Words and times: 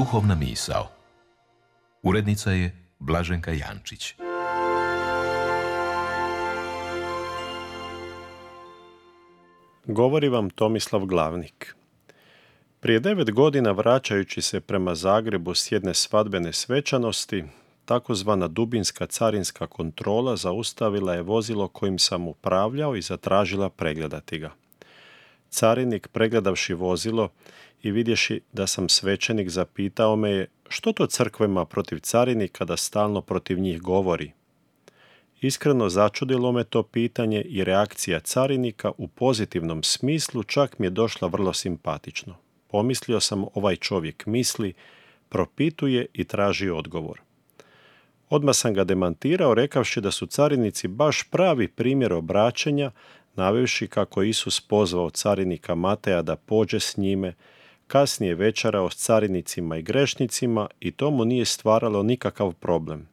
Duhovna 0.00 0.34
misao. 0.34 0.88
Urednica 2.02 2.50
je 2.50 2.76
Blaženka 2.98 3.52
Jančić. 3.52 4.14
Govori 9.84 10.28
vam 10.28 10.50
Tomislav 10.50 11.04
Glavnik. 11.04 11.76
Prije 12.80 13.00
devet 13.00 13.30
godina 13.30 13.70
vraćajući 13.70 14.42
se 14.42 14.60
prema 14.60 14.94
Zagrebu 14.94 15.54
s 15.54 15.72
jedne 15.72 15.94
svadbene 15.94 16.52
svečanosti, 16.52 17.44
takozvana 17.84 18.48
dubinska 18.48 19.06
carinska 19.06 19.66
kontrola 19.66 20.36
zaustavila 20.36 21.14
je 21.14 21.22
vozilo 21.22 21.68
kojim 21.68 21.98
sam 21.98 22.28
upravljao 22.28 22.96
i 22.96 23.02
zatražila 23.02 23.70
pregledati 23.70 24.38
ga. 24.38 24.50
Carinik, 25.50 26.08
pregledavši 26.08 26.74
vozilo 26.74 27.28
i 27.82 27.90
vidješi 27.90 28.40
da 28.52 28.66
sam 28.66 28.88
svećenik, 28.88 29.48
zapitao 29.48 30.16
me 30.16 30.30
je 30.30 30.46
što 30.68 30.92
to 30.92 31.06
crkvema 31.06 31.64
protiv 31.64 31.98
carinika 31.98 32.64
da 32.64 32.76
stalno 32.76 33.20
protiv 33.20 33.58
njih 33.58 33.80
govori. 33.80 34.32
Iskreno 35.40 35.88
začudilo 35.88 36.52
me 36.52 36.64
to 36.64 36.82
pitanje 36.82 37.42
i 37.42 37.64
reakcija 37.64 38.20
carinika 38.20 38.92
u 38.98 39.08
pozitivnom 39.08 39.82
smislu 39.82 40.42
čak 40.42 40.78
mi 40.78 40.86
je 40.86 40.90
došla 40.90 41.28
vrlo 41.28 41.52
simpatično. 41.52 42.36
Pomislio 42.68 43.20
sam 43.20 43.44
ovaj 43.54 43.76
čovjek 43.76 44.26
misli, 44.26 44.74
propituje 45.28 46.06
i 46.12 46.24
traži 46.24 46.70
odgovor. 46.70 47.20
Odmah 48.28 48.54
sam 48.56 48.74
ga 48.74 48.84
demantirao 48.84 49.54
rekavši 49.54 50.00
da 50.00 50.10
su 50.10 50.26
carinici 50.26 50.88
baš 50.88 51.22
pravi 51.30 51.68
primjer 51.68 52.12
obraćanja, 52.12 52.90
navevši 53.36 53.86
kako 53.86 54.22
Isus 54.22 54.60
pozvao 54.60 55.10
carinika 55.10 55.74
Mateja 55.74 56.22
da 56.22 56.36
pođe 56.36 56.80
s 56.80 56.96
njime, 56.96 57.34
kasnije 57.86 58.34
večerao 58.34 58.90
s 58.90 58.96
carinicima 58.96 59.76
i 59.76 59.82
grešnicima 59.82 60.68
i 60.80 60.90
to 60.90 61.10
mu 61.10 61.24
nije 61.24 61.44
stvaralo 61.44 62.02
nikakav 62.02 62.52
problem. 62.52 63.08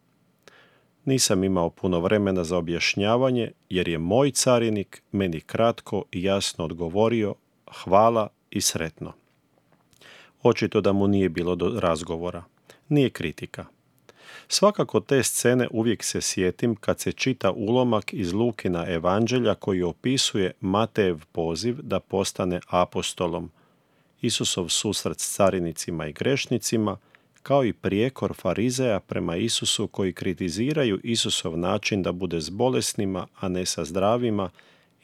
Nisam 1.05 1.43
imao 1.43 1.69
puno 1.69 1.99
vremena 1.99 2.43
za 2.43 2.57
objašnjavanje 2.57 3.51
jer 3.69 3.87
je 3.87 3.97
moj 3.97 4.31
carinik 4.31 5.03
meni 5.11 5.41
kratko 5.41 6.03
i 6.11 6.23
jasno 6.23 6.65
odgovorio 6.65 7.35
hvala 7.83 8.27
i 8.51 8.61
sretno. 8.61 9.13
Očito 10.43 10.81
da 10.81 10.93
mu 10.93 11.07
nije 11.07 11.29
bilo 11.29 11.55
do 11.55 11.79
razgovora. 11.79 12.43
Nije 12.89 13.09
kritika. 13.09 13.65
Svakako 14.47 14.99
te 14.99 15.23
scene 15.23 15.67
uvijek 15.71 16.03
se 16.03 16.21
sjetim 16.21 16.75
kad 16.75 16.99
se 16.99 17.11
čita 17.11 17.51
ulomak 17.51 18.13
iz 18.13 18.33
Lukina 18.33 18.85
evanđelja 18.87 19.55
koji 19.55 19.81
opisuje 19.81 20.51
Matejev 20.61 21.19
poziv 21.31 21.77
da 21.81 21.99
postane 21.99 22.59
apostolom, 22.67 23.51
Isusov 24.21 24.69
susret 24.69 25.19
s 25.19 25.35
carinicima 25.35 26.07
i 26.07 26.13
grešnicima, 26.13 26.97
kao 27.43 27.65
i 27.65 27.73
prijekor 27.73 28.33
farizeja 28.33 28.99
prema 28.99 29.35
Isusu 29.35 29.87
koji 29.87 30.13
kritiziraju 30.13 30.99
Isusov 31.03 31.57
način 31.57 32.03
da 32.03 32.11
bude 32.11 32.41
s 32.41 32.49
bolesnima, 32.49 33.27
a 33.39 33.47
ne 33.47 33.65
sa 33.65 33.85
zdravima, 33.85 34.49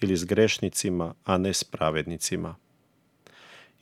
ili 0.01 0.17
s 0.17 0.25
grešnicima, 0.25 1.13
a 1.25 1.37
ne 1.37 1.53
s 1.53 1.63
pravednicima. 1.63 2.55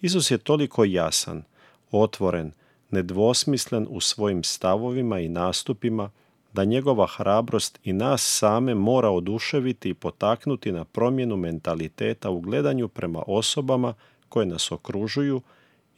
Isus 0.01 0.31
je 0.31 0.37
toliko 0.37 0.85
jasan, 0.85 1.43
otvoren, 1.91 2.51
nedvosmislen 2.91 3.87
u 3.89 3.99
svojim 3.99 4.43
stavovima 4.43 5.19
i 5.19 5.29
nastupima, 5.29 6.09
da 6.53 6.63
njegova 6.63 7.07
hrabrost 7.07 7.79
i 7.83 7.93
nas 7.93 8.21
same 8.21 8.75
mora 8.75 9.09
oduševiti 9.09 9.89
i 9.89 9.93
potaknuti 9.93 10.71
na 10.71 10.85
promjenu 10.85 11.37
mentaliteta 11.37 12.29
u 12.29 12.39
gledanju 12.39 12.87
prema 12.87 13.23
osobama 13.27 13.93
koje 14.29 14.45
nas 14.45 14.71
okružuju 14.71 15.41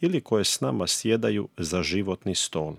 ili 0.02 0.22
koje 0.22 0.44
s 0.44 0.62
nama 0.62 0.88
sjedaju 0.88 1.48
za 1.58 1.84
životni 1.84 2.36
stol. 2.36 2.74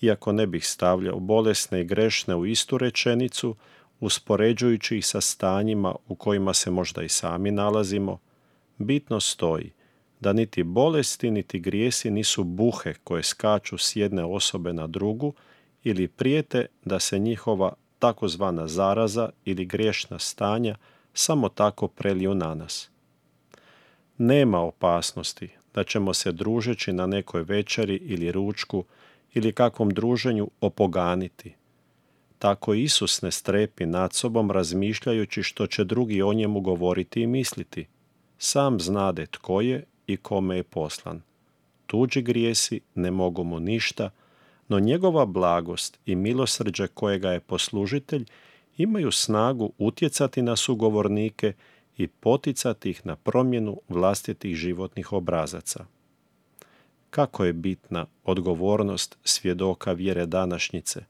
Iako 0.00 0.32
ne 0.32 0.46
bih 0.46 0.68
stavljao 0.68 1.20
bolesne 1.20 1.80
i 1.80 1.84
grešne 1.84 2.36
u 2.36 2.46
istu 2.46 2.78
rečenicu, 2.78 3.56
uspoređujući 4.00 4.96
ih 4.96 5.06
sa 5.06 5.20
stanjima 5.20 5.94
u 6.08 6.14
kojima 6.14 6.54
se 6.54 6.70
možda 6.70 7.02
i 7.02 7.08
sami 7.08 7.50
nalazimo, 7.50 8.18
bitno 8.78 9.20
stoji 9.20 9.72
da 10.20 10.32
niti 10.32 10.62
bolesti 10.62 11.30
niti 11.30 11.60
grijesi 11.60 12.10
nisu 12.10 12.44
buhe 12.44 12.94
koje 13.04 13.22
skaču 13.22 13.78
s 13.78 13.96
jedne 13.96 14.24
osobe 14.24 14.72
na 14.72 14.86
drugu 14.86 15.32
ili 15.84 16.08
prijete 16.08 16.66
da 16.84 17.00
se 17.00 17.18
njihova 17.18 17.72
takozvana 17.98 18.68
zaraza 18.68 19.30
ili 19.44 19.64
griješna 19.64 20.18
stanja 20.18 20.76
samo 21.14 21.48
tako 21.48 21.88
preliju 21.88 22.34
na 22.34 22.54
nas. 22.54 22.90
Nema 24.18 24.60
opasnosti 24.60 25.48
da 25.74 25.84
ćemo 25.84 26.14
se 26.14 26.32
družeći 26.32 26.92
na 26.92 27.06
nekoj 27.06 27.42
večeri 27.42 27.96
ili 27.96 28.32
ručku 28.32 28.84
ili 29.34 29.52
kakvom 29.52 29.90
druženju 29.90 30.50
opoganiti. 30.60 31.54
Tako 32.38 32.74
Isus 32.74 33.22
ne 33.22 33.30
strepi 33.30 33.86
nad 33.86 34.12
sobom 34.12 34.50
razmišljajući 34.50 35.42
što 35.42 35.66
će 35.66 35.84
drugi 35.84 36.22
o 36.22 36.32
njemu 36.32 36.60
govoriti 36.60 37.22
i 37.22 37.26
misliti. 37.26 37.86
Sam 38.38 38.80
znade 38.80 39.26
tko 39.26 39.60
je 39.60 39.84
i 40.06 40.16
kome 40.16 40.56
je 40.56 40.62
poslan. 40.62 41.22
Tuđi 41.86 42.22
grijesi 42.22 42.80
ne 42.94 43.10
mogu 43.10 43.44
mu 43.44 43.60
ništa, 43.60 44.10
no 44.68 44.80
njegova 44.80 45.26
blagost 45.26 45.98
i 46.06 46.14
milosrđe 46.14 46.86
kojega 46.86 47.30
je 47.30 47.40
poslužitelj 47.40 48.24
imaju 48.76 49.10
snagu 49.10 49.72
utjecati 49.78 50.42
na 50.42 50.56
sugovornike 50.56 51.52
i 51.96 52.06
poticati 52.06 52.90
ih 52.90 53.06
na 53.06 53.16
promjenu 53.16 53.80
vlastitih 53.88 54.56
životnih 54.56 55.12
obrazaca. 55.12 55.86
Kako 57.10 57.44
je 57.44 57.52
bitna 57.52 58.06
odgovornost 58.24 59.18
svjedoka 59.24 59.92
vjere 59.92 60.26
današnjice, 60.26 61.04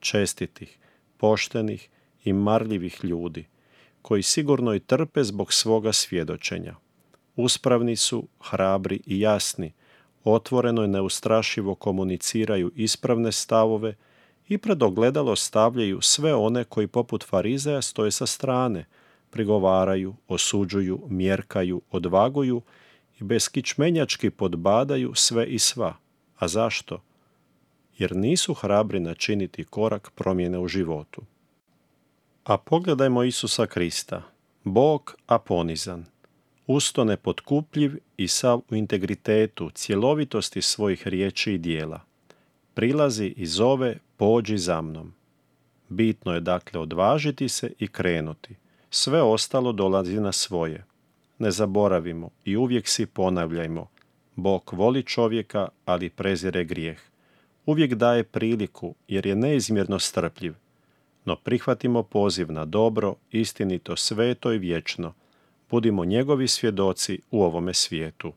čestitih, 0.00 0.78
poštenih 1.16 1.88
i 2.24 2.32
marljivih 2.32 3.04
ljudi, 3.04 3.46
koji 4.02 4.22
sigurno 4.22 4.74
i 4.74 4.80
trpe 4.80 5.24
zbog 5.24 5.52
svoga 5.52 5.92
svjedočenja. 5.92 6.74
Uspravni 7.40 7.96
su, 7.96 8.28
hrabri 8.40 9.00
i 9.06 9.20
jasni, 9.20 9.72
otvoreno 10.24 10.84
i 10.84 10.88
neustrašivo 10.88 11.74
komuniciraju 11.74 12.72
ispravne 12.76 13.32
stavove 13.32 13.94
i 14.48 14.58
pred 14.58 14.82
ogledalo 14.82 15.36
stavljaju 15.36 16.00
sve 16.00 16.34
one 16.34 16.64
koji 16.64 16.86
poput 16.86 17.24
farizeja 17.24 17.82
stoje 17.82 18.10
sa 18.10 18.26
strane– 18.26 18.84
prigovaraju, 19.30 20.14
osuđuju, 20.28 21.00
mjerkaju, 21.08 21.82
odvaguju 21.90 22.62
i 23.20 23.24
beskičmenjački 23.24 24.30
podbadaju 24.30 25.14
sve 25.14 25.46
i 25.46 25.58
sva. 25.58 25.94
A 26.38 26.48
zašto? 26.48 27.02
Jer 27.98 28.16
nisu 28.16 28.54
hrabri 28.54 29.00
načiniti 29.00 29.64
korak 29.64 30.10
promjene 30.14 30.58
u 30.58 30.68
životu. 30.68 31.22
A 32.44 32.56
pogledajmo 32.56 33.22
Isusa 33.22 33.66
Krista, 33.66 34.22
Bog, 34.64 35.16
a 35.26 35.38
ponizan, 35.38 36.06
usto 36.74 37.04
nepotkupljiv 37.04 37.96
i 38.16 38.28
sav 38.28 38.60
u 38.70 38.74
integritetu, 38.74 39.70
cjelovitosti 39.70 40.62
svojih 40.62 41.08
riječi 41.08 41.52
i 41.52 41.58
dijela. 41.58 42.00
Prilazi 42.74 43.34
i 43.36 43.46
zove, 43.46 43.98
pođi 44.16 44.58
za 44.58 44.80
mnom. 44.80 45.12
Bitno 45.88 46.34
je 46.34 46.40
dakle 46.40 46.80
odvažiti 46.80 47.48
se 47.48 47.72
i 47.78 47.88
krenuti– 47.88 48.56
sve 48.90 49.22
ostalo 49.22 49.72
dolazi 49.72 50.20
na 50.20 50.32
svoje. 50.32 50.84
Ne 51.38 51.50
zaboravimo 51.50 52.30
i 52.44 52.56
uvijek 52.56 52.88
si 52.88 53.06
ponavljajmo. 53.06 53.88
Bog 54.36 54.70
voli 54.72 55.02
čovjeka, 55.02 55.68
ali 55.84 56.10
prezire 56.10 56.64
grijeh. 56.64 57.00
Uvijek 57.66 57.94
daje 57.94 58.24
priliku 58.24 58.94
jer 59.08 59.26
je 59.26 59.36
neizmjerno 59.36 59.98
strpljiv. 59.98 60.54
No 61.24 61.36
prihvatimo 61.36 62.02
poziv 62.02 62.52
na 62.52 62.64
dobro, 62.64 63.14
istinito, 63.30 63.96
sveto 63.96 64.52
i 64.52 64.58
vječno. 64.58 65.14
Budimo 65.70 66.04
njegovi 66.04 66.48
svjedoci 66.48 67.20
u 67.30 67.42
ovome 67.42 67.74
svijetu. 67.74 68.32